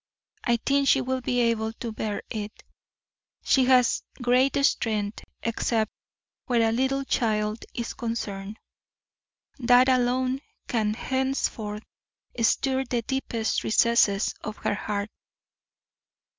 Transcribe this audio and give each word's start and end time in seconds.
I 0.43 0.57
think 0.57 0.87
she 0.87 0.99
will 0.99 1.21
be 1.21 1.39
able 1.41 1.73
to 1.73 1.91
bear 1.91 2.23
it. 2.31 2.63
She 3.43 3.65
has 3.65 4.01
great 4.19 4.55
strength 4.65 5.21
except 5.43 5.91
where 6.47 6.67
a 6.67 6.71
little 6.71 7.03
child 7.03 7.63
is 7.75 7.93
concerned. 7.93 8.57
That 9.59 9.89
alone 9.89 10.41
can 10.67 10.95
henceforth 10.95 11.83
stir 12.41 12.83
the 12.85 13.03
deepest 13.03 13.63
recesses 13.63 14.33
of 14.43 14.57
her 14.57 14.73
heart. 14.73 15.11